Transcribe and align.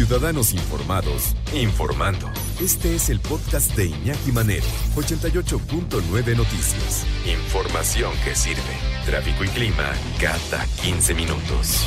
Ciudadanos 0.00 0.54
Informados, 0.54 1.36
informando. 1.52 2.26
Este 2.58 2.94
es 2.94 3.10
el 3.10 3.20
podcast 3.20 3.76
de 3.76 3.84
Iñaki 3.84 4.32
Manero, 4.32 4.64
88.9 4.96 6.36
Noticias. 6.38 7.06
Información 7.26 8.10
que 8.24 8.34
sirve. 8.34 8.62
Tráfico 9.04 9.44
y 9.44 9.48
clima 9.48 9.92
cada 10.18 10.64
15 10.82 11.12
minutos. 11.12 11.86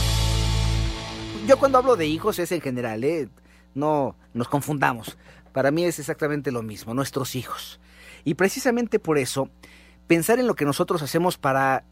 Yo 1.47 1.57
cuando 1.57 1.79
hablo 1.79 1.95
de 1.95 2.05
hijos 2.05 2.37
es 2.37 2.51
en 2.51 2.61
general, 2.61 3.03
¿eh? 3.03 3.29
No 3.73 4.15
nos 4.35 4.47
confundamos. 4.47 5.17
Para 5.51 5.71
mí 5.71 5.83
es 5.83 5.97
exactamente 5.97 6.51
lo 6.51 6.61
mismo, 6.61 6.93
nuestros 6.93 7.33
hijos. 7.33 7.79
Y 8.23 8.35
precisamente 8.35 8.99
por 8.99 9.17
eso, 9.17 9.49
pensar 10.05 10.37
en 10.37 10.45
lo 10.45 10.53
que 10.53 10.65
nosotros 10.65 11.01
hacemos 11.01 11.39
para 11.39 11.83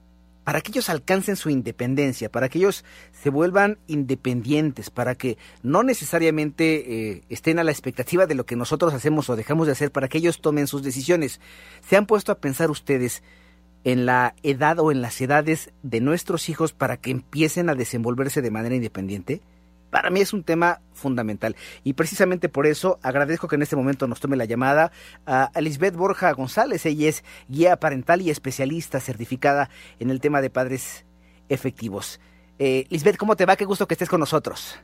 para 0.52 0.60
que 0.60 0.72
ellos 0.74 0.90
alcancen 0.90 1.38
su 1.38 1.50
independencia, 1.50 2.30
para 2.30 2.50
que 2.50 2.58
ellos 2.58 2.84
se 3.14 3.30
vuelvan 3.30 3.78
independientes, 3.88 4.90
para 4.90 5.16
que 5.16 5.38
no 5.64 5.82
necesariamente 5.82 7.12
eh, 7.14 7.22
estén 7.30 7.58
a 7.58 7.64
la 7.64 7.72
expectativa 7.72 8.26
de 8.26 8.36
lo 8.36 8.46
que 8.46 8.58
nosotros 8.58 8.94
hacemos 8.94 9.30
o 9.30 9.38
dejamos 9.38 9.68
de 9.68 9.72
hacer, 9.72 9.94
para 9.94 10.10
que 10.10 10.18
ellos 10.18 10.42
tomen 10.42 10.68
sus 10.68 10.84
decisiones. 10.84 11.40
¿Se 11.88 11.96
han 11.96 12.06
puesto 12.06 12.34
a 12.34 12.40
pensar 12.40 12.70
ustedes 12.70 13.24
en 13.86 14.06
la 14.06 14.36
edad 14.44 14.78
o 14.80 14.92
en 14.92 15.02
las 15.02 15.22
edades 15.22 15.72
de 15.84 16.02
nuestros 16.02 16.50
hijos 16.50 16.74
para 16.74 16.98
que 16.98 17.12
empiecen 17.12 17.70
a 17.70 17.76
desenvolverse 17.76 18.42
de 18.42 18.52
manera 18.52 18.76
independiente? 18.76 19.40
Para 19.92 20.10
mí 20.10 20.22
es 20.22 20.34
un 20.34 20.44
tema 20.44 20.82
fundamental. 20.94 21.56
Y 21.84 21.94
precisamente 21.94 22.50
por 22.50 22.66
eso 22.66 22.98
agradezco 23.04 23.48
que 23.48 23.56
en 23.56 23.62
este 23.62 23.76
momento 23.76 24.08
nos 24.08 24.20
tome 24.20 24.38
la 24.38 24.46
llamada 24.46 24.92
a 25.28 25.52
Lisbeth 25.62 25.96
Borja 25.96 26.32
González. 26.32 26.86
Ella 26.86 27.10
es 27.10 27.24
guía 27.48 27.78
parental 27.78 28.22
y 28.22 28.32
especialista 28.32 29.00
certificada 29.00 29.70
en 30.00 30.10
el 30.10 30.20
tema 30.20 30.42
de 30.42 30.50
padres 30.50 31.06
efectivos. 31.50 32.20
Eh, 32.58 32.86
Lisbeth, 32.90 33.18
¿cómo 33.18 33.36
te 33.36 33.46
va? 33.46 33.56
Qué 33.56 33.66
gusto 33.66 33.88
que 33.88 33.94
estés 33.94 34.10
con 34.10 34.20
nosotros. 34.20 34.80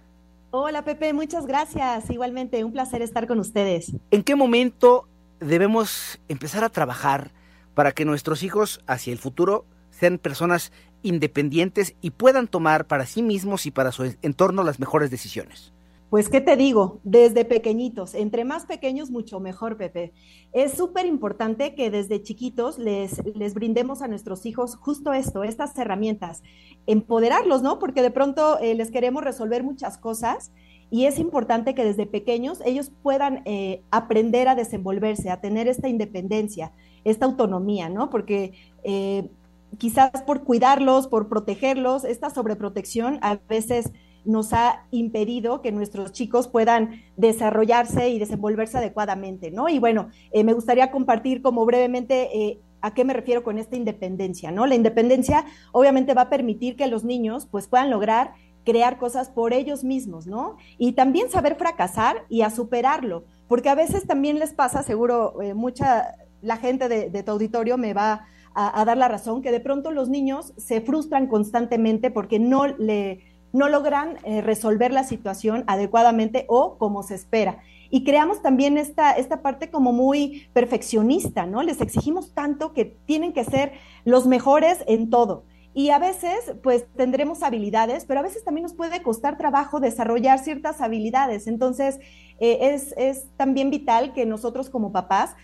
Hola 0.52 0.84
Pepe, 0.84 1.14
muchas 1.14 1.46
gracias. 1.46 2.10
Igualmente, 2.10 2.64
un 2.64 2.72
placer 2.72 3.02
estar 3.02 3.28
con 3.28 3.40
ustedes. 3.40 3.94
¿En 4.12 4.24
qué 4.24 4.36
momento 4.36 5.08
debemos 5.40 6.20
empezar 6.28 6.64
a 6.64 6.70
trabajar 6.70 7.32
para 7.74 7.92
que 7.92 8.06
nuestros 8.06 8.44
hijos 8.44 8.82
hacia 8.88 9.14
el 9.14 9.20
futuro 9.20 9.66
sean 10.00 10.18
personas 10.18 10.72
independientes 11.04 11.96
y 12.02 12.12
puedan 12.12 12.48
tomar 12.48 12.88
para 12.88 13.06
sí 13.06 13.22
mismos 13.22 13.66
y 13.66 13.72
para 13.72 13.92
su 13.92 14.16
entorno 14.22 14.64
las 14.64 14.80
mejores 14.80 15.12
decisiones? 15.12 15.74
Pues, 16.10 16.30
¿qué 16.30 16.40
te 16.40 16.56
digo? 16.56 17.02
Desde 17.04 17.44
pequeñitos, 17.44 18.16
entre 18.16 18.46
más 18.46 18.66
pequeños, 18.66 19.12
mucho 19.12 19.42
mejor, 19.42 19.76
Pepe. 19.76 20.14
Es 20.54 20.72
súper 20.72 21.06
importante 21.06 21.76
que 21.76 21.92
desde 21.92 22.24
chiquitos 22.24 22.78
les, 22.78 23.22
les 23.36 23.54
brindemos 23.54 24.02
a 24.02 24.08
nuestros 24.08 24.46
hijos 24.46 24.78
justo 24.78 25.12
esto, 25.12 25.44
estas 25.44 25.78
herramientas, 25.78 26.44
empoderarlos, 26.86 27.62
¿no? 27.62 27.78
Porque 27.78 28.02
de 28.02 28.12
pronto 28.12 28.58
eh, 28.60 28.74
les 28.74 28.90
queremos 28.90 29.22
resolver 29.22 29.64
muchas 29.64 29.98
cosas 29.98 30.54
y 30.90 31.06
es 31.06 31.20
importante 31.20 31.76
que 31.76 31.84
desde 31.84 32.06
pequeños 32.06 32.62
ellos 32.66 32.90
puedan 33.04 33.42
eh, 33.44 33.82
aprender 33.92 34.48
a 34.48 34.56
desenvolverse, 34.56 35.30
a 35.30 35.42
tener 35.42 35.68
esta 35.68 35.90
independencia, 35.90 36.72
esta 37.04 37.26
autonomía, 37.26 37.90
¿no? 37.90 38.10
Porque 38.10 38.54
eh, 38.84 39.30
quizás 39.78 40.12
por 40.26 40.44
cuidarlos, 40.44 41.08
por 41.08 41.30
protegerlos, 41.30 42.04
esta 42.04 42.30
sobreprotección 42.30 43.20
a 43.22 43.36
veces 43.48 43.92
nos 44.28 44.52
ha 44.52 44.86
impedido 44.92 45.62
que 45.62 45.72
nuestros 45.72 46.12
chicos 46.12 46.48
puedan 46.48 47.02
desarrollarse 47.16 48.10
y 48.10 48.20
desenvolverse 48.20 48.78
adecuadamente, 48.78 49.52
¿no? 49.52 49.70
Y 49.70 49.80
bueno, 49.80 50.10
eh, 50.32 50.44
me 50.44 50.54
gustaría 50.54 50.92
compartir 50.92 51.42
como 51.42 51.66
brevemente 51.66 52.38
eh, 52.38 52.60
a 52.82 52.94
qué 52.94 53.06
me 53.06 53.14
refiero 53.14 53.44
con 53.44 53.58
esta 53.58 53.78
independencia, 53.78 54.52
¿no? 54.52 54.66
La 54.66 54.76
independencia 54.76 55.46
obviamente 55.72 56.14
va 56.14 56.24
a 56.24 56.30
permitir 56.30 56.76
que 56.76 56.88
los 56.88 57.06
niños 57.06 57.48
pues 57.50 57.68
puedan 57.68 57.90
lograr 57.90 58.34
crear 58.66 58.98
cosas 58.98 59.30
por 59.30 59.54
ellos 59.54 59.86
mismos, 59.86 60.28
¿no? 60.28 60.58
Y 60.78 60.92
también 60.92 61.32
saber 61.32 61.56
fracasar 61.56 62.26
y 62.28 62.42
a 62.42 62.50
superarlo, 62.50 63.24
porque 63.48 63.70
a 63.70 63.76
veces 63.76 64.06
también 64.08 64.40
les 64.40 64.54
pasa, 64.54 64.84
seguro 64.84 65.42
eh, 65.42 65.54
mucha 65.54 66.16
la 66.42 66.58
gente 66.58 66.90
de, 66.90 67.10
de 67.10 67.24
tu 67.24 67.32
auditorio 67.32 67.78
me 67.78 67.94
va 67.94 68.28
a, 68.60 68.84
dar 68.86 68.98
la 68.98 69.08
razón, 69.08 69.44
que 69.44 69.52
de 69.52 69.60
pronto 69.60 69.92
los 69.92 70.10
niños 70.10 70.54
se 70.58 70.82
frustran 70.82 71.28
constantemente 71.28 72.10
porque 72.10 72.40
no 72.40 72.66
le 72.66 73.22
no 73.54 73.70
logran 73.70 74.18
eh, 74.24 74.42
resolver 74.42 74.92
la 74.92 75.04
situación 75.04 75.64
adecuadamente 75.68 76.46
o 76.50 76.78
como 76.78 77.02
se 77.02 77.16
espera. 77.16 77.60
Y 77.90 78.04
creamos 78.04 78.42
también 78.42 78.78
esta, 78.78 79.12
esta 79.14 79.42
parte 79.42 79.70
como 79.70 79.94
muy 79.94 80.48
perfeccionista, 80.54 81.46
¿no? 81.46 81.64
Les 81.64 81.80
exigimos 81.80 82.34
tanto 82.34 82.74
que 82.74 82.86
tienen 83.06 83.32
que 83.32 83.46
ser 83.46 83.72
los 84.04 84.28
mejores 84.28 84.84
en 84.88 85.10
todo. 85.10 85.46
Y 85.74 85.92
a 85.92 86.00
veces, 86.00 86.56
pues 86.62 86.86
tendremos 86.96 87.44
habilidades, 87.44 88.06
pero 88.06 88.20
a 88.20 88.24
veces 88.24 88.44
también 88.44 88.64
nos 88.64 88.74
puede 88.74 89.02
costar 89.02 89.38
trabajo 89.38 89.80
desarrollar 89.80 90.40
ciertas 90.40 90.82
habilidades. 90.82 91.48
Entonces, 91.48 92.00
eh, 92.40 92.74
es, 92.74 92.94
es 92.98 93.30
también 93.38 93.70
vital 93.70 94.14
que 94.14 94.26
nosotros 94.26 94.70
como 94.70 94.92
papás 94.92 95.36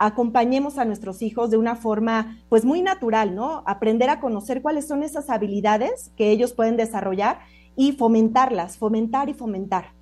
acompañemos 0.00 0.78
a 0.78 0.86
nuestros 0.86 1.20
hijos 1.20 1.50
de 1.50 1.58
una 1.58 1.76
forma 1.76 2.38
pues 2.48 2.64
muy 2.64 2.80
natural, 2.80 3.34
¿no? 3.34 3.62
Aprender 3.66 4.08
a 4.08 4.18
conocer 4.18 4.62
cuáles 4.62 4.88
son 4.88 5.02
esas 5.02 5.28
habilidades 5.28 6.10
que 6.16 6.30
ellos 6.30 6.54
pueden 6.54 6.78
desarrollar 6.78 7.40
y 7.76 7.92
fomentarlas, 7.92 8.78
fomentar 8.78 9.28
y 9.28 9.34
fomentar. 9.34 9.92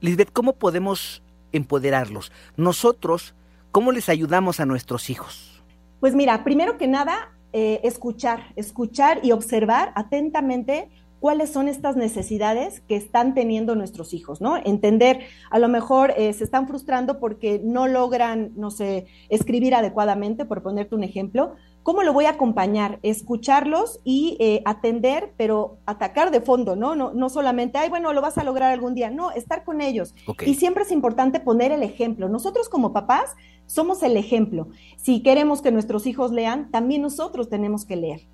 Lisbeth, 0.00 0.30
¿cómo 0.30 0.52
podemos 0.52 1.22
empoderarlos? 1.52 2.32
Nosotros, 2.58 3.34
¿cómo 3.72 3.92
les 3.92 4.10
ayudamos 4.10 4.60
a 4.60 4.66
nuestros 4.66 5.08
hijos? 5.08 5.64
Pues 6.00 6.14
mira, 6.14 6.44
primero 6.44 6.76
que 6.76 6.86
nada, 6.86 7.32
eh, 7.54 7.80
escuchar, 7.82 8.52
escuchar 8.56 9.20
y 9.22 9.32
observar 9.32 9.92
atentamente 9.94 10.90
cuáles 11.26 11.50
son 11.50 11.66
estas 11.66 11.96
necesidades 11.96 12.82
que 12.82 12.94
están 12.94 13.34
teniendo 13.34 13.74
nuestros 13.74 14.14
hijos, 14.14 14.40
¿no? 14.40 14.58
Entender, 14.64 15.22
a 15.50 15.58
lo 15.58 15.66
mejor 15.66 16.14
eh, 16.16 16.32
se 16.34 16.44
están 16.44 16.68
frustrando 16.68 17.18
porque 17.18 17.60
no 17.64 17.88
logran, 17.88 18.52
no 18.54 18.70
sé, 18.70 19.06
escribir 19.28 19.74
adecuadamente, 19.74 20.44
por 20.44 20.62
ponerte 20.62 20.94
un 20.94 21.02
ejemplo. 21.02 21.54
¿Cómo 21.82 22.04
lo 22.04 22.12
voy 22.12 22.26
a 22.26 22.30
acompañar? 22.30 23.00
Escucharlos 23.02 23.98
y 24.04 24.36
eh, 24.38 24.62
atender, 24.66 25.32
pero 25.36 25.78
atacar 25.84 26.30
de 26.30 26.40
fondo, 26.40 26.76
¿no? 26.76 26.94
¿no? 26.94 27.12
No 27.12 27.28
solamente, 27.28 27.76
ay, 27.76 27.88
bueno, 27.88 28.12
lo 28.12 28.20
vas 28.20 28.38
a 28.38 28.44
lograr 28.44 28.72
algún 28.72 28.94
día. 28.94 29.10
No, 29.10 29.32
estar 29.32 29.64
con 29.64 29.80
ellos. 29.80 30.14
Y 30.46 30.54
siempre 30.54 30.84
es 30.84 30.92
importante 30.92 31.40
poner 31.40 31.72
el 31.72 31.82
ejemplo. 31.82 32.28
Nosotros 32.28 32.68
como 32.68 32.92
papás 32.92 33.34
somos 33.66 34.04
el 34.04 34.16
ejemplo. 34.16 34.68
Si 34.96 35.24
queremos 35.24 35.60
que 35.60 35.72
nuestros 35.72 36.06
hijos 36.06 36.30
lean, 36.30 36.70
también 36.70 37.02
nosotros 37.02 37.48
tenemos 37.48 37.84
que 37.84 37.96
leer. 37.96 38.28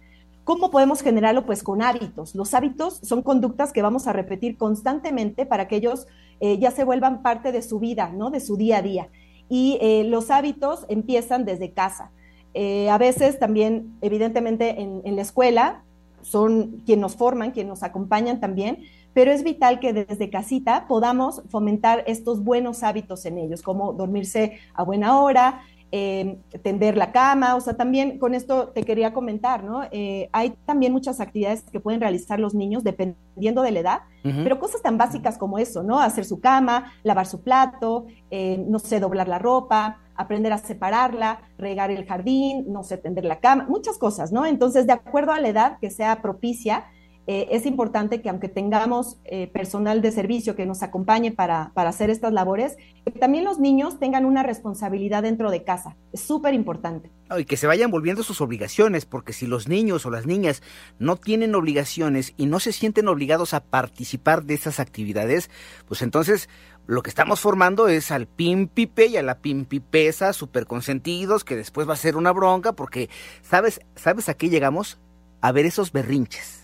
¿Cómo 0.45 0.71
podemos 0.71 1.03
generarlo? 1.03 1.47
Pues 1.47 1.63
con 1.63 1.83
hábitos. 1.83 2.35
Los 2.35 2.53
hábitos 2.55 2.99
son 3.03 3.23
conductas 3.23 3.73
que 3.73 3.83
vamos 3.83 4.09
a 4.09 4.13
repetir 4.13 4.57
constantemente 4.57 5.47
para 5.47 5.69
que 5.69 5.77
ellos 5.77 6.07
eh, 6.41 6.59
ya 6.59 6.73
se 6.73 6.83
vuelvan 6.83 7.23
parte 7.23 7.53
de 7.53 7.63
su 7.63 7.79
vida, 7.79 8.11
¿no? 8.13 8.31
De 8.31 8.41
su 8.41 8.57
día 8.57 8.79
a 8.79 8.83
día. 8.83 9.09
Y 9.49 9.79
eh, 9.81 10.03
los 10.05 10.31
hábitos 10.31 10.85
empiezan 10.89 11.45
desde 11.45 11.73
casa. 11.73 12.11
Eh, 12.55 12.91
a 12.91 12.99
veces 12.99 13.39
también, 13.39 13.97
evidentemente, 14.01 14.81
en, 14.81 15.17
la 15.17 15.23
escuela 15.23 15.85
son 16.23 16.83
quienes 16.85 17.03
nos 17.03 17.17
forman, 17.17 17.53
quienes 17.53 17.71
nos 17.71 17.83
acompañan 17.83 18.41
también, 18.41 18.79
pero 19.15 19.31
es 19.31 19.43
vital 19.43 19.81
que 19.81 19.93
desde 19.93 20.31
casita 20.31 20.87
podamos 20.89 21.43
fomentar 21.49 22.05
estos 22.07 22.43
buenos 22.43 22.83
hábitos 22.83 23.25
en 23.27 23.39
ellos, 23.39 23.63
como 23.63 23.93
dormirse 23.93 24.59
a 24.75 24.85
buena 24.85 25.21
hora, 25.21 25.63
eh, 25.95 26.39
tender 26.63 26.97
la 26.97 27.13
cama, 27.13 27.55
o 27.55 27.61
sea, 27.61 27.75
también 27.75 28.19
con 28.19 28.35
esto 28.35 28.69
te 28.69 28.83
quería 28.83 29.13
comentar, 29.13 29.63
¿no? 29.63 29.83
Eh, 29.91 30.31
hay 30.33 30.55
también 30.65 30.91
muchas 30.91 31.21
actividades 31.21 31.65
que 31.71 31.81
pueden 31.81 32.01
realizar 32.01 32.41
los 32.41 32.55
niños 32.55 32.83
dependiendo 32.83 33.61
de 33.61 33.73
la 33.73 33.81
edad, 33.81 34.01
pero 34.23 34.59
cosas 34.59 34.81
tan 34.81 34.97
básicas 34.97 35.37
como 35.37 35.59
eso, 35.59 35.83
¿no? 35.83 36.01
Hacer 36.01 36.25
su 36.25 36.41
cama, 36.41 36.93
lavar 37.03 37.27
su 37.27 37.43
plato, 37.43 38.07
eh, 38.31 38.65
no 38.67 38.79
sé, 38.79 39.01
doblar 39.01 39.29
la 39.29 39.39
ropa, 39.39 39.99
aprender 40.15 40.53
a 40.55 40.59
separarla, 40.59 41.41
regar 41.59 41.91
el 41.91 42.07
jardín, 42.07 42.65
no 42.73 42.85
sé, 42.85 42.97
tender 42.97 43.27
la 43.27 43.41
cama, 43.41 43.67
muchas 43.69 43.99
cosas, 43.99 44.33
¿no? 44.33 44.47
Entonces, 44.47 44.87
de 44.87 44.95
acuerdo 44.95 45.33
a 45.33 45.41
la 45.41 45.49
edad 45.49 45.79
que 45.79 45.91
sea 45.91 46.23
propicia, 46.23 46.87
eh, 47.29 47.49
es 47.53 47.67
importante 47.67 48.21
que 48.21 48.29
aunque 48.29 48.49
tengamos 48.49 49.17
eh, 49.25 49.47
personal 49.47 50.03
de 50.03 50.11
servicio 50.11 50.57
que 50.57 50.67
nos 50.67 50.83
acompañe 50.83 51.31
para, 51.31 51.71
hacer 51.77 52.11
estas 52.11 52.33
labores, 52.33 52.77
también 53.21 53.45
los 53.45 53.61
niños 53.61 54.01
tengan 54.01 54.25
una 54.25 54.43
responsabilidad 54.43 55.23
dentro 55.23 55.51
de 55.53 55.63
casa. 55.63 55.97
Es 56.13 56.21
súper 56.21 56.53
importante. 56.53 57.11
y 57.39 57.45
que 57.45 57.57
se 57.57 57.69
vayan 57.69 57.93
volviendo 57.93 58.25
sus 58.25 58.41
obligaciones, 58.41 59.07
porque 59.07 59.33
si 59.33 59.47
los 59.47 59.69
niños 59.69 60.05
o 60.05 60.11
las 60.11 60.27
niñas 60.27 60.63
no 60.99 61.17
tienen 61.17 61.55
obligaciones 61.55 62.35
y 62.37 62.47
no 62.47 62.59
se 62.59 62.73
sienten 62.73 63.07
obligados 63.07 63.55
a 63.55 63.63
participar 63.63 64.43
de 64.43 64.55
esas 64.55 64.81
actividades, 64.81 65.49
pues 65.87 66.03
entonces 66.03 66.49
lo 66.87 67.03
que 67.03 67.11
estamos 67.11 67.39
formando 67.39 67.87
es 67.87 68.11
al 68.11 68.27
pimpipe 68.27 69.07
y 69.07 69.17
a 69.17 69.23
la 69.23 69.39
pimpipesa 69.39 70.33
súper 70.33 70.67
consentidos, 70.67 71.45
que 71.45 71.55
después 71.55 71.89
va 71.89 71.93
a 71.93 71.97
ser 71.97 72.17
una 72.17 72.33
bronca, 72.33 72.73
porque 72.73 73.09
¿sabes, 73.43 73.81
¿sabes 73.95 74.29
a 74.29 74.35
qué 74.35 74.51
llegamos? 74.51 74.99
A 75.41 75.53
ver 75.53 75.67
esos 75.67 75.93
berrinches 75.93 76.62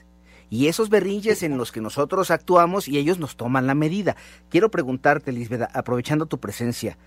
y 0.51 0.69
esos 0.69 0.89
berrinches 0.89 1.43
en 1.43 1.57
los 1.57 1.73
que 1.73 1.81
nosotros 1.81 2.31
actuamos 2.31 2.89
y 2.89 2.99
ellos 2.99 3.19
nos 3.19 3.37
toman 3.37 3.67
la 3.67 3.75
medida. 3.75 4.17
Quiero 4.49 4.71
preguntarte, 4.71 5.33
Lisbeth, 5.33 5.69
aprovechando 5.73 6.27
tu 6.27 6.39
presencia, 6.39 6.99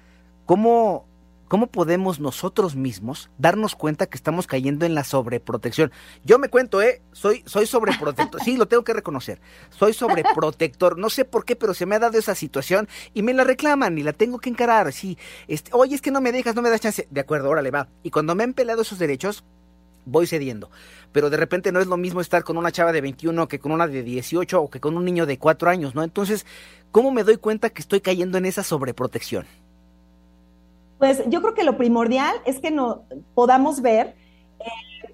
¿cómo, 0.45 1.05
¿cómo 1.47 1.67
podemos 1.67 2.19
nosotros 2.19 2.75
mismos 2.75 3.29
darnos 3.37 3.75
cuenta 3.75 4.05
que 4.05 4.17
estamos 4.17 4.47
cayendo 4.47 4.85
en 4.85 4.95
la 4.95 5.03
sobreprotección? 5.03 5.91
Yo 6.23 6.39
me 6.39 6.49
cuento, 6.49 6.81
¿eh? 6.81 7.01
Soy, 7.11 7.43
soy 7.45 7.65
sobreprotector, 7.65 8.41
sí, 8.43 8.57
lo 8.57 8.67
tengo 8.67 8.83
que 8.83 8.93
reconocer, 8.93 9.41
soy 9.69 9.93
sobreprotector, 9.93 10.97
no 10.97 11.09
sé 11.09 11.25
por 11.25 11.45
qué, 11.45 11.55
pero 11.55 11.73
se 11.73 11.85
me 11.85 11.95
ha 11.95 11.99
dado 11.99 12.17
esa 12.17 12.35
situación 12.35 12.87
y 13.13 13.23
me 13.23 13.33
la 13.33 13.43
reclaman 13.43 13.97
y 13.97 14.03
la 14.03 14.13
tengo 14.13 14.39
que 14.39 14.49
encarar, 14.49 14.91
sí, 14.93 15.17
este, 15.47 15.71
oye, 15.73 15.95
es 15.95 16.01
que 16.01 16.11
no 16.11 16.21
me 16.21 16.31
dejas, 16.31 16.55
no 16.55 16.61
me 16.61 16.69
das 16.69 16.81
chance, 16.81 17.07
de 17.09 17.21
acuerdo, 17.21 17.49
órale, 17.49 17.71
va. 17.71 17.89
Y 18.03 18.11
cuando 18.11 18.35
me 18.35 18.43
han 18.43 18.53
peleado 18.53 18.83
esos 18.83 18.99
derechos, 18.99 19.43
voy 20.05 20.27
cediendo. 20.27 20.69
Pero 21.11 21.29
de 21.29 21.37
repente 21.37 21.71
no 21.71 21.79
es 21.79 21.87
lo 21.87 21.97
mismo 21.97 22.21
estar 22.21 22.43
con 22.43 22.57
una 22.57 22.71
chava 22.71 22.91
de 22.91 23.01
21 23.01 23.47
que 23.47 23.59
con 23.59 23.71
una 23.71 23.87
de 23.87 24.03
18 24.03 24.61
o 24.61 24.69
que 24.69 24.79
con 24.79 24.97
un 24.97 25.05
niño 25.05 25.25
de 25.25 25.37
4 25.37 25.69
años, 25.69 25.95
¿no? 25.95 26.03
Entonces, 26.03 26.45
¿cómo 26.91 27.11
me 27.11 27.23
doy 27.23 27.37
cuenta 27.37 27.69
que 27.69 27.81
estoy 27.81 28.01
cayendo 28.01 28.37
en 28.37 28.45
esa 28.45 28.63
sobreprotección? 28.63 29.45
Pues 30.99 31.23
yo 31.27 31.41
creo 31.41 31.53
que 31.53 31.63
lo 31.63 31.77
primordial 31.77 32.35
es 32.45 32.59
que 32.59 32.71
no 32.71 33.03
podamos 33.33 33.81
ver 33.81 34.15
eh, 34.59 35.13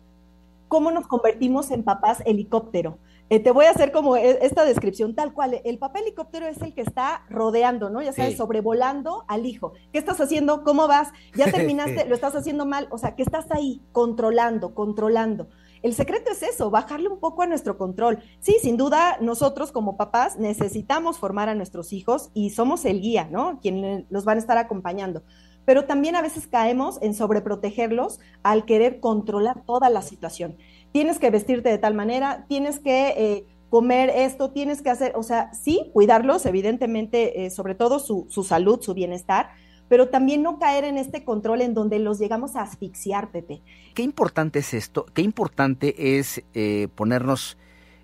cómo 0.68 0.92
nos 0.92 1.08
convertimos 1.08 1.72
en 1.72 1.84
papás 1.84 2.22
helicóptero. 2.26 2.98
Eh, 3.30 3.40
te 3.42 3.52
voy 3.52 3.66
a 3.66 3.72
hacer 3.72 3.92
como 3.92 4.16
e, 4.16 4.40
esta 4.46 4.64
descripción 4.64 5.14
tal 5.14 5.34
cual. 5.34 5.62
El 5.66 5.78
papá 5.78 6.00
helicóptero 6.00 6.48
es 6.48 6.62
el 6.62 6.74
que 6.74 6.82
está 6.82 7.26
rodeando, 7.30 7.90
¿no? 7.90 8.02
Ya 8.02 8.14
sabes, 8.14 8.38
sobrevolando 8.38 9.26
al 9.28 9.46
hijo. 9.46 9.74
¿Qué 9.92 10.00
estás 10.00 10.22
haciendo? 10.22 10.64
¿Cómo 10.64 10.88
vas? 10.88 11.10
¿Ya 11.36 11.46
terminaste? 11.52 12.06
¿Lo 12.06 12.16
estás 12.16 12.36
haciendo 12.36 12.66
mal? 12.66 12.88
O 12.90 12.98
sea, 12.98 13.16
que 13.16 13.24
estás 13.24 13.52
ahí 13.52 13.82
controlando, 13.92 14.74
controlando. 14.74 15.50
El 15.84 15.94
secreto 15.94 16.32
es 16.32 16.42
eso, 16.42 16.72
bajarle 16.72 17.10
un 17.10 17.20
poco 17.20 17.44
a 17.44 17.48
nuestro 17.48 17.78
control. 17.78 18.20
Sí, 18.40 18.58
sin 18.62 18.78
duda, 18.78 19.18
nosotros 19.22 19.72
como 19.72 19.98
papás 19.98 20.38
necesitamos 20.38 21.20
formar 21.20 21.50
a 21.50 21.56
nuestros 21.56 21.94
hijos 21.94 22.32
y 22.34 22.50
somos 22.52 22.86
el 22.86 23.02
guía, 23.02 23.28
¿no? 23.30 23.60
Quien 23.62 24.08
los 24.10 24.26
van 24.26 24.38
a 24.38 24.42
estar 24.42 24.58
acompañando. 24.58 25.24
Pero 25.66 25.86
también 25.86 26.16
a 26.16 26.22
veces 26.22 26.48
caemos 26.48 26.98
en 27.02 27.14
sobreprotegerlos 27.14 28.20
al 28.42 28.66
querer 28.66 29.02
controlar 29.02 29.64
toda 29.66 29.90
la 29.90 30.02
situación 30.02 30.58
tienes 30.92 31.20
que 31.20 31.30
vestirte 31.30 31.70
de 31.70 31.78
tal 31.78 31.94
manera, 31.94 32.46
tienes 32.48 32.80
que 32.80 33.08
eh, 33.18 33.46
comer 33.70 34.10
esto, 34.10 34.52
tienes 34.52 34.82
que 34.82 34.90
hacer, 34.90 35.14
o 35.16 35.24
sea, 35.24 35.54
sí, 35.54 35.90
cuidarlos, 35.94 36.46
evidentemente, 36.46 37.46
eh, 37.46 37.50
sobre 37.50 37.76
todo 37.76 38.00
su, 38.00 38.28
salud, 38.44 38.82
su 38.82 38.94
bienestar, 38.94 39.50
pero 39.90 40.10
también 40.10 40.42
no 40.42 40.60
caer 40.60 40.84
en 40.84 40.98
este 40.98 41.24
control 41.24 41.62
en 41.62 41.74
donde 41.74 42.00
los 42.00 42.20
llegamos 42.20 42.56
a 42.56 42.62
asfixiar, 42.62 43.32
Pepe. 43.32 43.62
Qué 43.94 44.04
importante 44.04 44.60
es 44.60 44.74
esto, 44.74 45.06
qué 45.14 45.22
importante 45.22 46.18
es 46.18 46.44
eh, 46.54 46.88
ponernos 46.96 47.58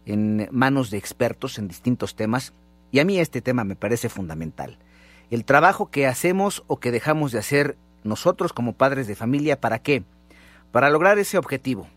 en 0.06 0.48
manos 0.52 0.92
de 0.92 0.98
expertos 0.98 1.58
en 1.58 1.68
distintos 1.68 2.16
temas, 2.16 2.54
y 2.92 3.00
a 3.00 3.06
mí 3.06 3.18
este 3.18 3.42
tema 3.42 3.64
me 3.64 3.76
parece 3.76 4.10
fundamental. 4.10 4.78
El 5.32 5.46
trabajo 5.46 5.90
que 5.90 6.06
hacemos 6.06 6.64
o 6.68 6.78
que 6.80 6.92
dejamos 6.92 7.32
de 7.32 7.40
hacer 7.40 7.78
nosotros 8.04 8.54
como 8.54 8.74
padres 8.74 9.08
de 9.08 9.16
familia, 9.16 9.60
¿para 9.60 9.80
qué? 9.80 10.04
Para 10.72 10.90
lograr 10.90 11.18
ese 11.18 11.38
objetivo, 11.38 11.88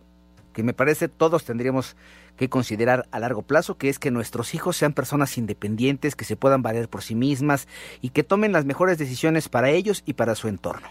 que 0.56 0.62
me 0.62 0.72
parece 0.72 1.08
todos 1.08 1.44
tendríamos 1.44 1.96
que 2.38 2.48
considerar 2.48 3.06
a 3.10 3.20
largo 3.20 3.42
plazo, 3.42 3.76
que 3.76 3.90
es 3.90 3.98
que 3.98 4.10
nuestros 4.10 4.54
hijos 4.54 4.74
sean 4.74 4.94
personas 4.94 5.36
independientes, 5.36 6.16
que 6.16 6.24
se 6.24 6.34
puedan 6.34 6.62
valer 6.62 6.88
por 6.88 7.02
sí 7.02 7.14
mismas 7.14 7.68
y 8.00 8.08
que 8.08 8.24
tomen 8.24 8.52
las 8.52 8.64
mejores 8.64 8.96
decisiones 8.96 9.50
para 9.50 9.68
ellos 9.68 10.02
y 10.06 10.14
para 10.14 10.34
su 10.34 10.48
entorno. 10.48 10.88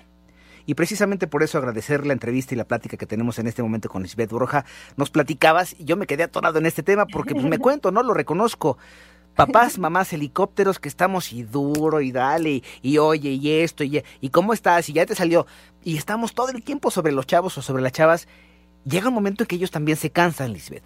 Y 0.67 0.75
precisamente 0.75 1.25
por 1.25 1.41
eso 1.41 1.57
agradecer 1.57 2.05
la 2.05 2.13
entrevista 2.13 2.53
y 2.53 2.57
la 2.57 2.65
plática 2.65 2.95
que 2.95 3.07
tenemos 3.07 3.39
en 3.39 3.47
este 3.47 3.63
momento 3.63 3.89
con 3.89 4.03
Lisbeth 4.03 4.29
Borja. 4.29 4.65
Nos 4.97 5.09
platicabas 5.09 5.75
y 5.79 5.85
yo 5.85 5.97
me 5.97 6.05
quedé 6.05 6.21
atorado 6.21 6.59
en 6.59 6.67
este 6.67 6.83
tema 6.83 7.07
porque 7.07 7.33
pues, 7.33 7.45
me 7.45 7.57
cuento, 7.57 7.89
¿no? 7.89 8.03
Lo 8.03 8.13
reconozco. 8.13 8.77
Papás, 9.35 9.79
mamás, 9.79 10.13
helicópteros 10.13 10.77
que 10.77 10.89
estamos 10.89 11.33
y 11.33 11.41
duro 11.41 12.01
y 12.01 12.11
dale 12.11 12.61
y, 12.83 12.97
oye 12.99 13.31
y 13.31 13.61
esto 13.61 13.83
y, 13.83 14.03
y 14.21 14.29
cómo 14.29 14.53
estás 14.53 14.89
y 14.89 14.93
ya 14.93 15.07
te 15.07 15.15
salió. 15.15 15.47
Y 15.83 15.97
estamos 15.97 16.35
todo 16.35 16.49
el 16.49 16.63
tiempo 16.63 16.91
sobre 16.91 17.11
los 17.11 17.25
chavos 17.25 17.57
o 17.57 17.63
sobre 17.63 17.81
las 17.81 17.93
chavas 17.93 18.27
llega 18.85 19.09
un 19.09 19.13
momento 19.13 19.43
en 19.43 19.47
que 19.47 19.55
ellos 19.55 19.71
también 19.71 19.97
se 19.97 20.09
cansan, 20.09 20.53
Lisbeth. 20.53 20.83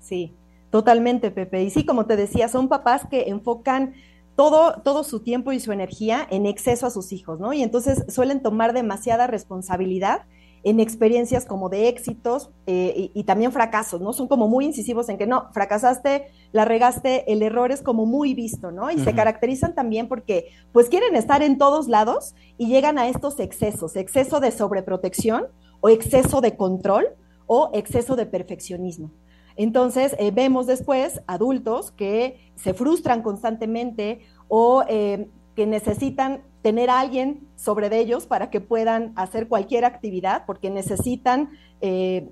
Sí, 0.00 0.32
totalmente, 0.70 1.30
Pepe. 1.30 1.62
Y 1.62 1.70
sí, 1.70 1.84
como 1.84 2.06
te 2.06 2.16
decía, 2.16 2.48
son 2.48 2.68
papás 2.68 3.02
que 3.10 3.24
enfocan 3.28 3.94
todo, 4.36 4.80
todo 4.82 5.02
su 5.02 5.20
tiempo 5.20 5.52
y 5.52 5.60
su 5.60 5.72
energía 5.72 6.26
en 6.30 6.46
exceso 6.46 6.86
a 6.86 6.90
sus 6.90 7.12
hijos, 7.12 7.40
¿no? 7.40 7.52
Y 7.52 7.62
entonces 7.62 8.04
suelen 8.08 8.42
tomar 8.42 8.74
demasiada 8.74 9.26
responsabilidad 9.26 10.26
en 10.62 10.80
experiencias 10.80 11.46
como 11.46 11.68
de 11.68 11.86
éxitos 11.86 12.50
eh, 12.66 13.12
y, 13.14 13.22
también 13.22 13.52
fracasos, 13.52 14.00
¿no? 14.00 14.12
Son 14.12 14.26
como 14.26 14.48
muy 14.48 14.64
incisivos 14.64 15.08
en 15.08 15.16
que 15.16 15.24
no, 15.24 15.48
fracasaste, 15.52 16.26
la 16.50 16.64
regaste, 16.64 17.30
el 17.32 17.42
error 17.42 17.70
es 17.70 17.82
como 17.82 18.04
muy 18.04 18.34
visto, 18.34 18.72
¿no? 18.72 18.90
Y 18.90 18.98
se 18.98 19.14
caracterizan 19.14 19.76
también 19.76 20.08
porque 20.08 20.48
pues 20.72 20.88
quieren 20.88 21.14
estar 21.14 21.42
en 21.44 21.56
todos 21.56 21.86
lados 21.86 22.34
y 22.58 22.66
llegan 22.66 22.98
a 22.98 23.08
estos 23.08 23.38
excesos, 23.38 23.94
exceso 23.94 24.40
de 24.40 24.50
sobreprotección 24.50 25.46
o 25.80 25.88
exceso 25.88 26.40
de 26.40 26.56
control 26.56 27.06
o 27.46 27.70
exceso 27.74 28.16
de 28.16 28.26
perfeccionismo. 28.26 29.10
Entonces, 29.56 30.14
eh, 30.18 30.30
vemos 30.30 30.66
después 30.66 31.22
adultos 31.26 31.90
que 31.90 32.52
se 32.56 32.74
frustran 32.74 33.22
constantemente 33.22 34.20
o 34.48 34.84
eh, 34.88 35.28
que 35.54 35.66
necesitan 35.66 36.42
tener 36.60 36.90
a 36.90 37.00
alguien 37.00 37.48
sobre 37.56 37.96
ellos 37.98 38.26
para 38.26 38.50
que 38.50 38.60
puedan 38.60 39.12
hacer 39.16 39.48
cualquier 39.48 39.84
actividad, 39.84 40.44
porque 40.46 40.68
necesitan, 40.68 41.50
eh, 41.80 42.28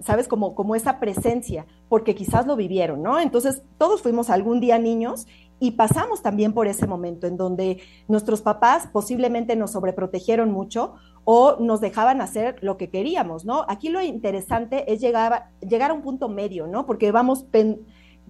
¿sabes? 0.00 0.28
Como, 0.28 0.54
como 0.54 0.74
esa 0.74 0.98
presencia, 0.98 1.66
porque 1.90 2.14
quizás 2.14 2.46
lo 2.46 2.56
vivieron, 2.56 3.02
¿no? 3.02 3.20
Entonces, 3.20 3.62
todos 3.76 4.00
fuimos 4.00 4.30
algún 4.30 4.60
día 4.60 4.78
niños 4.78 5.26
y 5.60 5.72
pasamos 5.72 6.22
también 6.22 6.54
por 6.54 6.66
ese 6.66 6.86
momento 6.86 7.26
en 7.26 7.36
donde 7.36 7.78
nuestros 8.08 8.40
papás 8.40 8.88
posiblemente 8.92 9.54
nos 9.54 9.72
sobreprotegieron 9.72 10.50
mucho 10.50 10.94
o 11.24 11.56
nos 11.60 11.80
dejaban 11.80 12.20
hacer 12.20 12.56
lo 12.62 12.76
que 12.76 12.90
queríamos, 12.90 13.44
¿no? 13.44 13.64
Aquí 13.68 13.88
lo 13.88 14.02
interesante 14.02 14.92
es 14.92 15.00
llegar, 15.00 15.50
llegar 15.60 15.90
a 15.90 15.94
un 15.94 16.02
punto 16.02 16.28
medio, 16.28 16.66
¿no? 16.66 16.84
Porque 16.84 17.12
vamos 17.12 17.46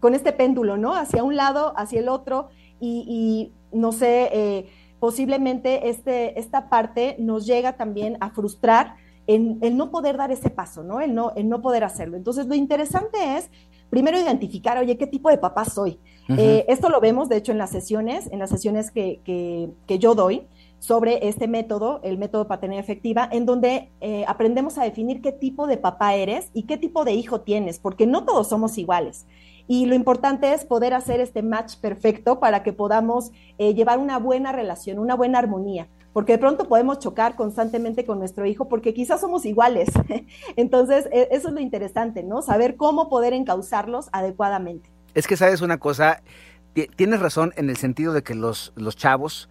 con 0.00 0.14
este 0.14 0.32
péndulo, 0.32 0.76
¿no? 0.76 0.94
Hacia 0.94 1.24
un 1.24 1.36
lado, 1.36 1.72
hacia 1.76 2.00
el 2.00 2.08
otro, 2.08 2.48
y, 2.80 3.52
no 3.70 3.92
sé, 3.92 4.28
eh, 4.32 4.66
posiblemente 4.98 5.88
este, 5.88 6.38
esta 6.38 6.68
parte 6.68 7.16
nos 7.18 7.46
llega 7.46 7.76
también 7.76 8.16
a 8.20 8.30
frustrar 8.30 8.96
en 9.28 9.58
el 9.62 9.76
no 9.76 9.90
poder 9.90 10.16
dar 10.16 10.32
ese 10.32 10.50
paso, 10.50 10.82
¿no? 10.82 11.00
El, 11.00 11.14
no, 11.14 11.32
el 11.36 11.48
no 11.48 11.62
poder 11.62 11.84
hacerlo. 11.84 12.16
Entonces, 12.16 12.46
lo 12.46 12.56
interesante 12.56 13.36
es 13.36 13.48
primero 13.88 14.18
identificar, 14.18 14.76
oye, 14.78 14.98
¿qué 14.98 15.06
tipo 15.06 15.30
de 15.30 15.38
papá 15.38 15.64
soy? 15.64 16.00
Eh, 16.36 16.64
esto 16.66 16.88
lo 16.88 17.00
vemos, 17.00 17.28
de 17.28 17.36
hecho, 17.36 17.52
en 17.52 17.58
las 17.58 17.70
sesiones, 17.70 18.26
en 18.32 18.38
las 18.38 18.50
sesiones 18.50 18.90
que, 18.90 19.20
que, 19.24 19.70
que 19.86 19.98
yo 19.98 20.14
doy 20.14 20.48
sobre 20.82 21.28
este 21.28 21.46
método, 21.46 22.00
el 22.02 22.18
método 22.18 22.48
paternidad 22.48 22.82
efectiva, 22.82 23.28
en 23.30 23.46
donde 23.46 23.92
eh, 24.00 24.24
aprendemos 24.26 24.78
a 24.78 24.82
definir 24.82 25.22
qué 25.22 25.30
tipo 25.30 25.68
de 25.68 25.76
papá 25.76 26.16
eres 26.16 26.50
y 26.54 26.64
qué 26.64 26.76
tipo 26.76 27.04
de 27.04 27.12
hijo 27.12 27.42
tienes, 27.42 27.78
porque 27.78 28.04
no 28.04 28.24
todos 28.24 28.48
somos 28.48 28.76
iguales. 28.78 29.24
Y 29.68 29.86
lo 29.86 29.94
importante 29.94 30.52
es 30.52 30.64
poder 30.64 30.92
hacer 30.92 31.20
este 31.20 31.44
match 31.44 31.76
perfecto 31.76 32.40
para 32.40 32.64
que 32.64 32.72
podamos 32.72 33.30
eh, 33.58 33.74
llevar 33.74 34.00
una 34.00 34.18
buena 34.18 34.50
relación, 34.50 34.98
una 34.98 35.14
buena 35.14 35.38
armonía, 35.38 35.86
porque 36.12 36.32
de 36.32 36.38
pronto 36.38 36.66
podemos 36.66 36.98
chocar 36.98 37.36
constantemente 37.36 38.04
con 38.04 38.18
nuestro 38.18 38.44
hijo 38.44 38.68
porque 38.68 38.92
quizás 38.92 39.20
somos 39.20 39.46
iguales. 39.46 39.88
Entonces, 40.56 41.08
e, 41.12 41.28
eso 41.30 41.46
es 41.46 41.54
lo 41.54 41.60
interesante, 41.60 42.24
¿no? 42.24 42.42
Saber 42.42 42.74
cómo 42.74 43.08
poder 43.08 43.34
encauzarlos 43.34 44.08
adecuadamente. 44.10 44.90
Es 45.14 45.28
que 45.28 45.36
sabes 45.36 45.60
una 45.60 45.78
cosa, 45.78 46.24
tienes 46.96 47.20
razón 47.20 47.52
en 47.54 47.70
el 47.70 47.76
sentido 47.76 48.12
de 48.12 48.24
que 48.24 48.34
los, 48.34 48.72
los 48.74 48.96
chavos, 48.96 49.48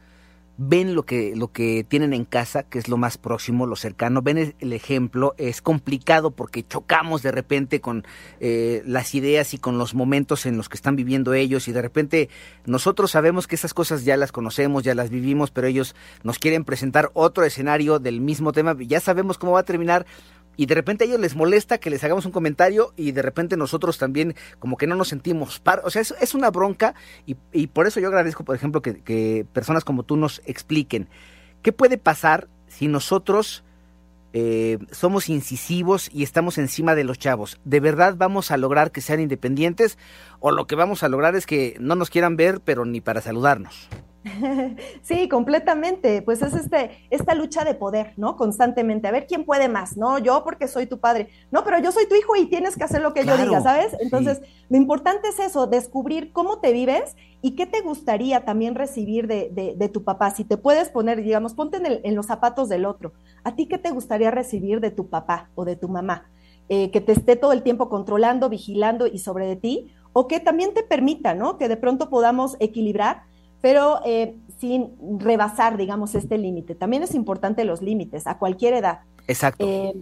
ven 0.58 0.96
lo 0.96 1.03
que, 1.03 1.34
lo 1.36 1.51
que 1.51 1.84
tienen 1.88 2.13
en 2.13 2.25
casa, 2.25 2.63
que 2.63 2.77
es 2.77 2.88
lo 2.88 2.98
más 2.98 3.17
próximo, 3.17 3.65
lo 3.65 3.75
cercano, 3.75 4.22
ven 4.22 4.53
el, 4.60 4.74
ejemplo, 4.74 5.34
es 5.38 5.62
complicado 5.62 6.31
porque 6.31 6.65
chocamos 6.67 7.24
de 7.24 7.31
repente 7.31 7.81
con 7.81 8.05
eh, 8.39 8.84
las 8.86 9.15
ideas 9.15 9.53
y 9.53 9.58
con 9.58 9.77
los 9.77 9.96
momentos 9.96 10.46
en 10.46 10.58
los 10.58 10.70
que 10.70 10.75
están 10.75 10.96
viviendo 10.96 11.34
ellos 11.34 11.67
y 11.67 11.72
de 11.72 11.81
repente 11.81 12.29
nosotros 12.65 13.12
sabemos 13.12 13.48
que 13.48 13.55
esas 13.55 13.74
cosas 13.74 14.05
ya 14.05 14.17
las 14.17 14.31
conocemos, 14.31 14.84
ya 14.84 14.96
las 14.96 15.10
vivimos, 15.10 15.51
pero 15.51 15.67
ellos 15.67 15.96
nos 16.24 16.38
quieren 16.38 16.63
presentar 16.63 17.10
otro 17.13 17.43
escenario 17.43 18.00
del 18.00 18.22
mismo 18.22 18.51
tema, 18.51 18.75
ya 18.79 19.00
sabemos 19.00 19.38
cómo 19.38 19.53
va 19.53 19.62
a 19.62 19.65
terminar, 19.65 20.05
y 20.58 20.65
de 20.65 20.75
repente 20.75 21.03
a 21.03 21.08
ellos 21.08 21.20
les 21.20 21.36
molesta 21.36 21.77
que 21.77 21.89
les 21.89 22.03
hagamos 22.03 22.25
un 22.25 22.31
comentario 22.31 22.93
y 22.96 23.12
de 23.12 23.22
repente 23.22 23.58
nosotros 23.58 23.98
también 23.98 24.36
como 24.60 24.77
que 24.77 24.88
no 24.88 24.96
nos 24.96 25.08
sentimos 25.08 25.60
par 25.60 25.81
o 25.84 25.89
sea 25.89 26.01
es, 26.01 26.34
una 26.34 26.51
bronca 26.51 26.93
y, 27.25 27.38
y, 27.51 27.67
por 27.67 27.88
eso 27.88 28.00
yo 28.00 28.08
agradezco 28.08 28.43
por 28.43 28.55
ejemplo 28.55 28.81
que, 28.81 29.01
que, 29.01 29.46
personas 29.53 29.84
como 29.84 30.03
tú 30.03 30.17
nos 30.17 30.41
expliquen. 30.46 31.08
Qué 31.62 31.72
puede 31.72 31.98
pasar 31.98 32.48
si 32.67 32.88
nosotros 32.88 33.63
eh, 34.34 34.77
somos 34.91 35.29
incisivos 35.29 36.10
y 36.13 36.24
estamos 36.24 36.58
encima 36.58 36.96
de 36.96 37.03
los 37.03 37.20
chavos 37.20 37.60
de 37.65 37.81
verdad 37.81 38.15
vamos 38.17 38.50
a 38.51 38.58
lograr 38.58 38.91
que 38.91 39.01
sean 39.01 39.20
independientes 39.20 39.98
o 40.39 40.51
lo 40.51 40.67
que 40.67 40.75
vamos 40.75 41.03
a 41.03 41.10
lograr 41.10 41.36
es 41.36 41.46
que 41.46 41.75
no 41.81 41.96
nos 41.96 42.10
quieran 42.10 42.38
ver 42.38 42.62
pero 42.63 42.86
ni 42.86 43.01
para 43.01 43.20
saludarnos 43.20 43.89
Sí, 45.01 45.28
completamente. 45.28 46.22
Pues 46.22 46.42
es 46.42 46.54
este, 46.54 46.92
esta 47.10 47.36
lucha 47.36 47.63
de 47.63 47.74
poder, 47.74 48.13
¿no? 48.18 48.36
Constantemente. 48.36 49.08
A 49.08 49.12
ver 49.12 49.28
quién 49.28 49.46
puede 49.46 49.68
más, 49.68 49.98
¿no? 49.98 50.20
Yo 50.20 50.44
porque 50.44 50.68
soy 50.68 50.86
tu 50.86 51.00
padre. 51.00 51.30
No, 51.51 51.63
pero 51.63 51.80
yo 51.80 51.92
soy 51.92 52.08
tu 52.08 52.16
hijo 52.16 52.36
y 52.36 52.46
tienes 52.46 52.75
que 52.75 52.84
hacer 52.84 53.01
lo 53.01 53.13
que 53.13 53.25
yo 53.25 53.38
diga, 53.38 53.62
¿sabes? 53.62 53.96
Entonces, 54.00 54.42
lo 54.70 54.78
importante 54.78 55.28
es 55.30 55.40
eso, 55.40 55.68
descubrir 55.68 56.32
cómo 56.32 56.60
te 56.60 56.72
vives 56.72 57.16
y 57.42 57.51
qué 57.56 57.66
te 57.66 57.82
gustaría 57.82 58.46
también 58.46 58.75
recibir 58.75 59.28
de, 59.28 59.90
tu 59.92 60.04
papá. 60.04 60.32
Si 60.32 60.44
te 60.44 60.58
puedes 60.58 60.90
poner, 60.90 61.24
digamos, 61.24 61.54
ponte 61.54 61.82
en, 62.04 62.16
los 62.16 62.28
zapatos 62.28 62.70
del 62.70 62.86
otro. 62.86 63.13
¿A 63.44 63.56
ti 63.56 63.66
qué 63.66 63.78
te 63.78 63.90
gustaría 63.90 64.32
recibir 64.32 64.80
de 64.80 64.92
tu 64.92 65.10
papá 65.10 65.50
o 65.56 65.66
de 65.66 65.75
tu 65.75 65.90
mamá? 65.90 66.30
Eh, 66.70 66.92
que 66.92 67.01
te 67.01 67.12
esté 67.12 67.36
todo 67.36 67.51
el 67.51 67.63
tiempo 67.63 67.90
controlando, 67.90 68.48
vigilando 68.48 69.08
y 69.08 69.18
sobre 69.18 69.48
de 69.48 69.56
ti, 69.58 69.92
o 70.13 70.28
que 70.28 70.40
también 70.40 70.74
te 70.74 70.84
permita, 70.84 71.34
¿no? 71.34 71.58
Que 71.58 71.68
de 71.68 71.75
pronto 71.75 72.10
podamos 72.10 72.56
equilibrar 72.60 73.24
pero 73.62 74.01
eh, 74.06 74.36
sin 74.60 74.91
rebasar, 75.20 75.77
digamos, 75.77 76.15
este 76.15 76.38
límite. 76.38 76.75
También 76.75 77.03
es 77.03 77.15
importante 77.15 77.63
los 77.65 77.82
límites 77.82 78.27
a 78.27 78.38
cualquier 78.38 78.74
edad. 78.74 79.00
Exacto. 79.27 79.65
Eh, 79.68 79.94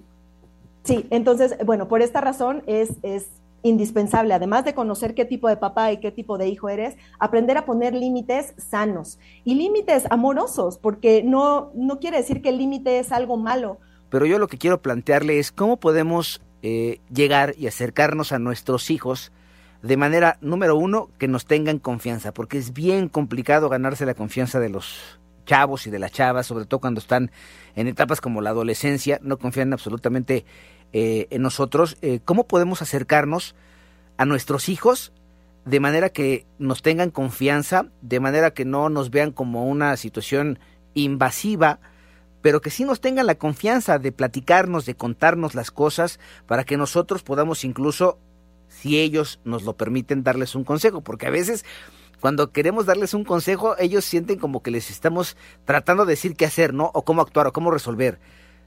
sí, 0.83 1.05
entonces, 1.09 1.55
bueno, 1.65 1.87
por 1.87 2.01
esta 2.01 2.21
razón 2.21 2.63
es, 2.65 2.93
es 3.03 3.27
indispensable, 3.63 4.33
además 4.33 4.65
de 4.65 4.73
conocer 4.73 5.13
qué 5.13 5.25
tipo 5.25 5.47
de 5.47 5.57
papá 5.57 5.91
y 5.91 5.99
qué 5.99 6.11
tipo 6.11 6.37
de 6.37 6.47
hijo 6.47 6.69
eres, 6.69 6.95
aprender 7.19 7.57
a 7.57 7.65
poner 7.65 7.93
límites 7.93 8.53
sanos 8.57 9.19
y 9.43 9.55
límites 9.55 10.05
amorosos, 10.09 10.77
porque 10.77 11.23
no, 11.23 11.71
no 11.75 11.99
quiere 11.99 12.17
decir 12.17 12.41
que 12.41 12.49
el 12.49 12.57
límite 12.57 12.99
es 12.99 13.11
algo 13.11 13.37
malo. 13.37 13.79
Pero 14.09 14.25
yo 14.25 14.39
lo 14.39 14.47
que 14.47 14.57
quiero 14.57 14.81
plantearle 14.81 15.39
es 15.39 15.51
cómo 15.51 15.77
podemos 15.77 16.41
eh, 16.61 16.99
llegar 17.13 17.53
y 17.57 17.67
acercarnos 17.67 18.31
a 18.31 18.39
nuestros 18.39 18.89
hijos 18.89 19.31
de 19.81 19.97
manera, 19.97 20.37
número 20.41 20.75
uno, 20.75 21.09
que 21.17 21.27
nos 21.27 21.45
tengan 21.45 21.79
confianza, 21.79 22.33
porque 22.33 22.57
es 22.57 22.73
bien 22.73 23.07
complicado 23.07 23.69
ganarse 23.69 24.05
la 24.05 24.13
confianza 24.13 24.59
de 24.59 24.69
los 24.69 25.19
chavos 25.45 25.87
y 25.87 25.89
de 25.89 25.99
las 25.99 26.11
chavas, 26.11 26.47
sobre 26.47 26.65
todo 26.65 26.79
cuando 26.79 26.99
están 26.99 27.31
en 27.75 27.87
etapas 27.87 28.21
como 28.21 28.41
la 28.41 28.51
adolescencia, 28.51 29.19
no 29.23 29.37
confían 29.37 29.73
absolutamente 29.73 30.45
eh, 30.93 31.27
en 31.31 31.41
nosotros. 31.41 31.97
Eh, 32.01 32.19
¿Cómo 32.23 32.47
podemos 32.47 32.81
acercarnos 32.81 33.55
a 34.17 34.25
nuestros 34.25 34.69
hijos 34.69 35.13
de 35.65 35.79
manera 35.79 36.09
que 36.09 36.45
nos 36.57 36.81
tengan 36.81 37.09
confianza, 37.09 37.87
de 38.01 38.19
manera 38.19 38.51
que 38.51 38.65
no 38.65 38.89
nos 38.89 39.11
vean 39.11 39.31
como 39.31 39.65
una 39.67 39.95
situación 39.97 40.59
invasiva, 40.93 41.79
pero 42.41 42.61
que 42.61 42.69
sí 42.69 42.85
nos 42.85 43.01
tengan 43.01 43.27
la 43.27 43.35
confianza 43.35 43.99
de 43.99 44.11
platicarnos, 44.11 44.85
de 44.85 44.95
contarnos 44.95 45.55
las 45.55 45.71
cosas, 45.71 46.19
para 46.47 46.63
que 46.63 46.77
nosotros 46.77 47.23
podamos 47.23 47.63
incluso 47.63 48.17
si 48.69 48.99
ellos 48.99 49.39
nos 49.43 49.63
lo 49.63 49.75
permiten 49.75 50.23
darles 50.23 50.55
un 50.55 50.63
consejo, 50.63 51.01
porque 51.01 51.27
a 51.27 51.31
veces 51.31 51.65
cuando 52.19 52.51
queremos 52.51 52.85
darles 52.85 53.13
un 53.13 53.23
consejo, 53.23 53.77
ellos 53.77 54.05
sienten 54.05 54.39
como 54.39 54.61
que 54.61 54.71
les 54.71 54.89
estamos 54.89 55.37
tratando 55.65 56.05
de 56.05 56.13
decir 56.13 56.35
qué 56.35 56.45
hacer, 56.45 56.73
¿no? 56.73 56.91
O 56.93 57.03
cómo 57.03 57.21
actuar, 57.21 57.47
o 57.47 57.53
cómo 57.53 57.71
resolver. 57.71 58.19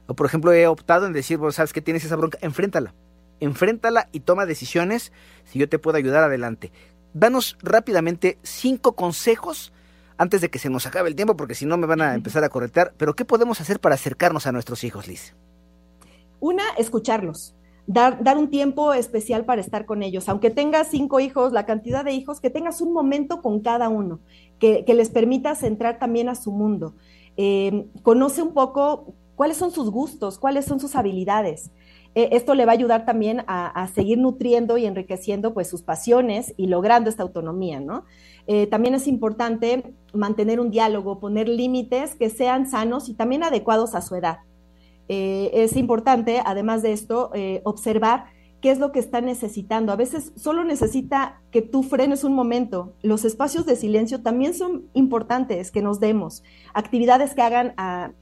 O 0.07 0.15
por 0.15 0.25
ejemplo, 0.25 0.51
he 0.51 0.67
optado 0.67 1.05
en 1.05 1.13
decir, 1.13 1.37
bueno, 1.37 1.51
¿sabes 1.51 1.71
qué 1.71 1.81
tienes 1.81 2.03
esa 2.03 2.15
bronca? 2.15 2.37
Enfréntala. 2.41 2.93
Enfréntala 3.39 4.09
y 4.11 4.21
toma 4.21 4.45
decisiones. 4.45 5.11
Si 5.45 5.59
yo 5.59 5.69
te 5.69 5.79
puedo 5.79 5.97
ayudar, 5.97 6.23
adelante. 6.23 6.71
Danos 7.13 7.57
rápidamente 7.61 8.39
cinco 8.41 8.95
consejos 8.95 9.71
antes 10.17 10.41
de 10.41 10.49
que 10.49 10.59
se 10.59 10.69
nos 10.69 10.87
acabe 10.87 11.09
el 11.09 11.15
tiempo, 11.15 11.37
porque 11.37 11.55
si 11.55 11.65
no 11.65 11.77
me 11.77 11.85
van 11.85 12.01
a 12.01 12.15
empezar 12.15 12.43
a 12.43 12.49
corretear. 12.49 12.93
Pero, 12.97 13.15
¿qué 13.15 13.23
podemos 13.23 13.61
hacer 13.61 13.79
para 13.79 13.95
acercarnos 13.95 14.47
a 14.47 14.51
nuestros 14.51 14.83
hijos, 14.83 15.07
Liz? 15.07 15.35
Una, 16.39 16.63
escucharlos 16.77 17.55
dar, 17.87 18.37
un 18.37 18.49
tiempo 18.49 18.93
especial 18.93 19.45
para 19.45 19.61
estar 19.61 19.85
con 19.85 20.03
ellos. 20.03 20.29
Aunque 20.29 20.49
tengas 20.49 20.87
cinco 20.87 21.19
hijos, 21.19 21.51
la 21.51 21.65
cantidad 21.65 22.05
de 22.05 22.13
hijos, 22.13 22.39
que 22.39 22.49
tengas 22.49 22.81
un 22.81 22.93
momento 22.93 23.41
con 23.41 23.59
cada 23.59 23.89
uno, 23.89 24.19
que, 24.59 24.85
les 24.87 25.09
permitas 25.09 25.63
entrar 25.63 25.99
también 25.99 26.29
a 26.29 26.35
su 26.35 26.51
mundo. 26.51 26.95
Eh, 27.35 27.87
conoce 28.01 28.41
un 28.41 28.53
poco 28.53 29.13
cuáles 29.35 29.57
son 29.57 29.71
sus 29.71 29.89
gustos, 29.89 30.39
cuáles 30.39 30.65
son 30.65 30.79
sus 30.79 30.95
habilidades. 30.95 31.71
Eh, 32.15 32.29
esto 32.33 32.53
le 32.53 32.65
va 32.65 32.73
a 32.73 32.75
ayudar 32.75 33.05
también 33.05 33.43
a, 33.47 33.87
seguir 33.93 34.19
nutriendo 34.19 34.77
y 34.77 34.85
enriqueciendo 34.85 35.53
pues 35.53 35.67
sus 35.67 35.81
pasiones 35.81 36.53
y 36.57 36.67
logrando 36.67 37.09
esta 37.09 37.23
autonomía, 37.23 37.79
¿no? 37.79 38.05
Eh, 38.45 38.67
también 38.67 38.93
es 38.93 39.07
importante 39.07 39.95
mantener 40.13 40.59
un 40.59 40.69
diálogo, 40.69 41.19
poner 41.19 41.49
límites 41.49 42.15
que 42.15 42.29
sean 42.29 42.69
sanos 42.69 43.09
y 43.09 43.15
también 43.15 43.43
adecuados 43.43 43.95
a 43.95 44.01
su 44.01 44.15
edad. 44.15 44.39
Eh, 45.09 45.51
es 45.53 45.75
importante, 45.75 46.41
además 46.45 46.81
de 46.81 46.93
esto, 46.93 47.31
eh, 47.33 47.61
observar 47.65 48.25
qué 48.61 48.71
es 48.71 48.79
lo 48.79 48.93
que 48.93 48.99
está 48.99 49.19
necesitando. 49.19 49.91
A 49.91 49.97
veces 49.97 50.31
solo 50.37 50.63
necesita 50.63 51.41
que 51.51 51.61
tú 51.61 51.83
frenes 51.83 52.23
un 52.23 52.33
momento. 52.33 52.93
Los 53.01 53.25
espacios 53.25 53.65
de 53.65 53.75
silencio 53.75 54.21
también 54.21 54.53
son 54.53 54.83
importantes 54.93 55.69
que 55.69 55.81
nos 55.81 55.99
demos. 55.99 56.43
Actividades 56.73 57.35
que 57.35 57.41
hagan 57.41 57.73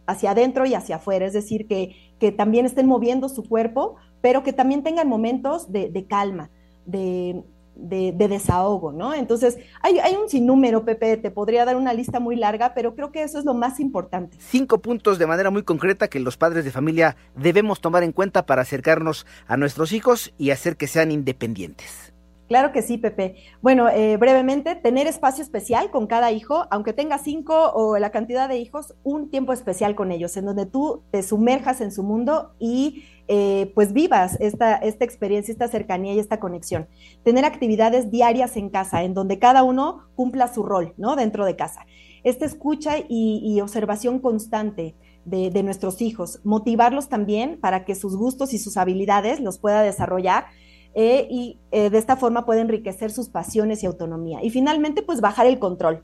hacia 0.08 0.32
adentro 0.32 0.66
y 0.66 0.74
hacia 0.74 0.96
afuera, 0.96 1.28
es 1.28 1.34
decir, 1.34 1.68
que, 1.68 1.96
que, 2.20 2.32
también 2.32 2.66
estén 2.66 2.88
moviendo 2.88 3.30
su 3.30 3.44
cuerpo, 3.44 3.98
pero 4.22 4.42
que 4.42 4.52
también 4.52 4.82
tengan 4.82 5.08
momentos 5.08 5.72
de, 5.72 5.92
de 5.92 6.06
calma, 6.08 6.50
de, 6.88 7.44
de, 7.76 8.14
desahogo, 8.14 8.92
¿no? 8.92 9.14
Entonces, 9.14 9.58
hay, 9.82 10.00
hay, 10.00 10.16
un 10.16 10.30
sinnúmero, 10.30 10.86
Pepe, 10.86 11.18
te 11.18 11.32
podría 11.32 11.66
dar 11.66 11.76
una 11.76 11.94
lista 11.94 12.20
muy 12.20 12.36
larga, 12.36 12.74
pero 12.74 12.96
creo 12.96 13.12
que 13.12 13.24
eso 13.24 13.40
es 13.40 13.46
lo 13.46 13.54
más 13.54 13.80
importante. 13.80 14.38
Cinco 14.40 14.80
puntos 14.80 15.18
de 15.18 15.28
manera 15.28 15.50
muy 15.50 15.64
concreta 15.64 16.08
que 16.08 16.20
los 16.20 16.38
padres 16.38 16.66
de 16.66 16.72
familia 16.72 17.16
debemos 17.36 17.82
tomar 17.82 18.04
en 18.04 18.12
cuenta 18.12 18.46
para 18.46 18.62
acercarnos 18.62 19.26
a 19.48 19.58
nuestros 19.58 19.92
hijos 19.92 20.34
y 20.38 20.52
hacer 20.52 20.78
que 20.78 20.88
sean 20.88 21.12
independientes. 21.12 22.11
Claro 22.52 22.74
que 22.74 22.82
sí, 22.82 22.98
Pepe. 22.98 23.36
Bueno, 23.62 23.88
eh, 23.88 24.18
brevemente, 24.18 24.76
tener 24.76 25.08
espacio 25.08 25.42
especial 25.42 25.90
con 25.90 26.06
cada 26.06 26.34
hijo, 26.34 26.68
aunque 26.70 26.92
tenga 26.92 27.18
cinco 27.18 27.72
o 27.72 27.98
la 27.98 28.12
cantidad 28.12 28.50
de 28.50 28.58
hijos, 28.58 28.94
un 29.04 29.30
tiempo 29.30 29.54
especial 29.54 29.96
con 29.96 30.12
ellos, 30.12 30.36
en 30.36 30.44
donde 30.44 30.66
tú 30.66 31.02
te 31.12 31.24
sumerjas 31.24 31.80
en 31.80 31.94
su 31.94 32.04
mundo 32.04 32.52
y 32.60 33.06
eh, 33.30 33.72
pues 33.74 33.94
vivas 33.94 34.36
esta, 34.42 34.76
esta 34.76 35.06
experiencia, 35.06 35.54
esta 35.54 35.70
cercanía 35.70 36.14
y 36.14 36.20
esta 36.20 36.42
conexión. 36.42 36.90
Tener 37.24 37.46
actividades 37.46 38.12
diarias 38.12 38.58
en 38.58 38.68
casa, 38.68 39.04
en 39.04 39.14
donde 39.14 39.40
cada 39.40 39.64
uno 39.64 40.10
cumpla 40.16 40.54
su 40.54 40.64
rol, 40.64 40.94
¿no? 40.98 41.16
Dentro 41.16 41.46
de 41.46 41.56
casa. 41.56 41.86
Esta 42.26 42.44
escucha 42.44 42.96
y, 43.08 43.62
observación 43.62 44.20
constante 44.20 44.94
de, 45.24 45.64
nuestros 45.64 46.02
hijos, 46.02 46.42
motivarlos 46.44 47.08
también 47.08 47.62
para 47.62 47.86
que 47.86 47.96
sus 47.96 48.18
gustos 48.18 48.54
y 48.54 48.58
sus 48.58 48.76
habilidades 48.76 49.40
los 49.40 49.58
pueda 49.58 49.84
desarrollar 49.84 50.48
eh, 50.94 51.28
y 51.30 51.60
eh, 51.72 51.90
de 51.90 51.98
esta 51.98 52.18
forma 52.18 52.46
puede 52.46 52.62
enriquecer 52.62 53.12
sus 53.12 53.30
pasiones 53.30 53.84
y 53.84 53.86
autonomía. 53.86 54.44
Y 54.44 54.50
finalmente, 54.50 55.02
pues 55.02 55.22
bajar 55.22 55.46
el 55.46 55.60
control, 55.60 56.04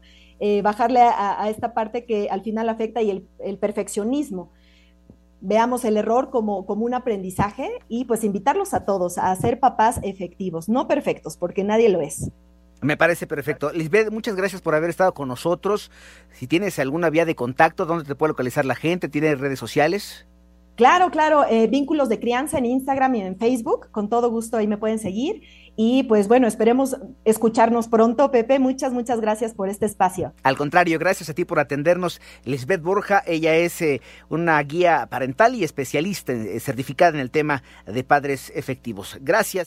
bajarle 0.62 1.00
a, 1.02 1.50
esta 1.50 1.74
parte 1.74 2.06
que 2.06 2.30
al 2.30 2.42
final 2.42 2.70
afecta 2.70 3.02
y 3.02 3.26
el 3.40 3.58
perfeccionismo 3.58 4.52
veamos 5.42 5.86
el 5.86 5.98
error 5.98 6.30
como, 6.30 6.66
como 6.66 6.86
un 6.86 6.94
aprendizaje 6.94 7.70
y 7.88 8.06
pues 8.06 8.24
invitarlos 8.24 8.74
a 8.74 8.86
todos 8.86 9.18
a 9.18 9.36
ser 9.36 9.60
papás 9.60 10.00
efectivos, 10.04 10.70
no 10.70 10.88
perfectos, 10.88 11.38
porque 11.38 11.64
nadie 11.64 11.90
lo 11.90 12.02
es. 12.02 12.32
Me 12.82 12.96
parece 12.96 13.26
perfecto. 13.26 13.72
Lisbeth, 13.74 14.12
muchas 14.12 14.36
gracias 14.36 14.62
por 14.62 14.76
haber 14.76 14.92
estado 14.92 15.14
con 15.14 15.28
nosotros. 15.28 15.92
Si 16.32 16.46
tienes 16.46 16.78
alguna 16.78 17.10
vía 17.10 17.26
de 17.26 17.36
contacto, 17.36 17.88
¿dónde 17.88 18.06
te 18.06 18.14
puede 18.14 18.30
localizar 18.30 18.66
la 18.66 18.76
gente? 18.76 19.10
¿Tienes 19.10 19.40
redes 19.40 19.58
sociales? 19.58 20.27
Claro, 20.78 21.10
claro, 21.10 21.44
eh, 21.50 21.66
vínculos 21.66 22.08
de 22.08 22.20
crianza 22.20 22.60
en 22.60 22.68
Instagram 22.68 23.16
y 23.16 23.22
en 23.22 23.36
Facebook, 23.40 23.90
con 23.90 24.10
todo 24.10 24.30
gusto 24.30 24.58
ahí 24.58 24.68
me 24.68 24.78
pueden 24.78 25.00
seguir. 25.00 25.42
Y 25.80 26.04
pues 26.04 26.28
bueno, 26.28 26.48
esperemos 26.48 26.98
escucharnos 27.26 27.88
pronto, 27.88 28.30
Pepe. 28.32 28.60
Muchas, 28.60 28.94
muchas 28.94 29.20
gracias 29.20 29.54
por 29.54 29.70
este 29.70 29.88
espacio. 29.88 30.34
Al 30.44 30.56
contrario, 30.56 31.00
gracias 31.00 31.30
a 31.30 31.34
ti 31.34 31.46
por 31.46 31.60
atendernos. 31.60 32.22
Lisbeth 32.46 32.82
Borja, 32.82 33.24
ella 33.26 33.56
es 33.56 33.82
eh, 33.82 34.02
una 34.30 34.62
guía 34.62 35.08
parental 35.10 35.56
y 35.56 35.64
especialista 35.64 36.34
eh, 36.34 36.60
certificada 36.60 37.12
en 37.12 37.20
el 37.20 37.32
tema 37.32 37.64
de 37.88 38.04
padres 38.04 38.52
efectivos. 38.56 39.18
Gracias. 39.22 39.66